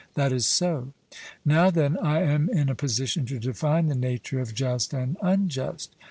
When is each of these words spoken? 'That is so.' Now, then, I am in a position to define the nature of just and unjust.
'That 0.15 0.33
is 0.33 0.47
so.' 0.47 0.93
Now, 1.45 1.69
then, 1.69 1.95
I 1.99 2.21
am 2.23 2.49
in 2.49 2.69
a 2.69 2.73
position 2.75 3.23
to 3.27 3.37
define 3.37 3.85
the 3.85 3.93
nature 3.93 4.39
of 4.39 4.55
just 4.55 4.95
and 4.95 5.15
unjust. 5.21 5.93